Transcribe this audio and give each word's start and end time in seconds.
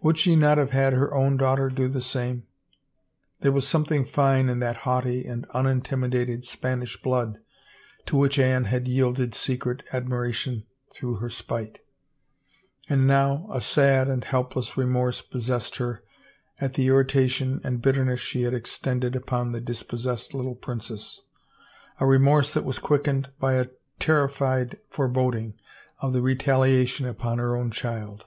Would 0.00 0.16
she 0.16 0.36
not 0.36 0.56
have 0.56 0.70
had 0.70 0.94
her 0.94 1.12
own 1.12 1.36
daughter 1.36 1.68
do 1.68 1.86
the 1.86 2.00
same? 2.00 2.44
There 3.40 3.52
was 3.52 3.68
something 3.68 4.04
fine 4.04 4.48
in 4.48 4.58
that 4.60 4.74
haughty 4.88 5.26
and 5.26 5.44
unintimidated 5.52 6.46
Spanish 6.46 6.96
blood 7.02 7.40
to 8.06 8.16
which 8.16 8.38
Anne 8.38 8.64
had 8.64 8.88
yielded 8.88 9.34
secret 9.34 9.82
admiration 9.92 10.64
through 10.94 11.16
her 11.16 11.28
spite— 11.28 11.80
and 12.88 13.06
now 13.06 13.50
a 13.52 13.60
sad 13.60 14.08
and 14.08 14.24
helpless 14.24 14.78
remorse 14.78 15.20
possessed 15.20 15.76
her 15.76 16.02
at 16.58 16.72
the 16.72 16.88
irri 16.88 17.04
tation 17.04 17.60
and 17.62 17.82
bitterness 17.82 18.18
she 18.18 18.44
had 18.44 18.54
expended 18.54 19.14
upon 19.14 19.52
the 19.52 19.60
dispos 19.60 20.06
sessed 20.06 20.32
little 20.32 20.54
princess, 20.54 21.20
a 22.00 22.06
remorse 22.06 22.54
that 22.54 22.64
was 22.64 22.78
quickened 22.78 23.28
by 23.38 23.52
a 23.56 23.68
terrified 23.98 24.78
foreboding 24.88 25.52
of 26.00 26.14
the 26.14 26.22
retaliation 26.22 27.04
upon 27.06 27.36
her 27.36 27.54
own 27.54 27.70
child. 27.70 28.24